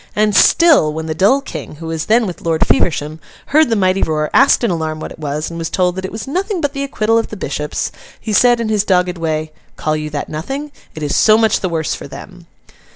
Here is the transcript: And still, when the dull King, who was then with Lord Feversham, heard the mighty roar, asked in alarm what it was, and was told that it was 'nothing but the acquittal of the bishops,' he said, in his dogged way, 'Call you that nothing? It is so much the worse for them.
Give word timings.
And 0.15 0.35
still, 0.35 0.91
when 0.91 1.05
the 1.05 1.13
dull 1.13 1.41
King, 1.41 1.75
who 1.75 1.85
was 1.85 2.05
then 2.07 2.25
with 2.25 2.41
Lord 2.41 2.65
Feversham, 2.65 3.19
heard 3.53 3.69
the 3.69 3.75
mighty 3.75 4.01
roar, 4.01 4.31
asked 4.33 4.63
in 4.63 4.71
alarm 4.71 4.99
what 4.99 5.11
it 5.11 5.19
was, 5.19 5.51
and 5.51 5.59
was 5.59 5.69
told 5.69 5.95
that 5.95 6.05
it 6.05 6.11
was 6.11 6.25
'nothing 6.27 6.59
but 6.59 6.73
the 6.73 6.81
acquittal 6.83 7.19
of 7.19 7.27
the 7.27 7.37
bishops,' 7.37 7.91
he 8.19 8.33
said, 8.33 8.59
in 8.59 8.67
his 8.67 8.83
dogged 8.83 9.19
way, 9.19 9.51
'Call 9.75 9.95
you 9.95 10.09
that 10.09 10.27
nothing? 10.27 10.71
It 10.95 11.03
is 11.03 11.15
so 11.15 11.37
much 11.37 11.59
the 11.59 11.69
worse 11.69 11.93
for 11.93 12.07
them. 12.07 12.47